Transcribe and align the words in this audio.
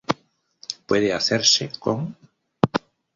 Puede 0.87 1.13
hacerse 1.13 1.69
con 1.77 2.17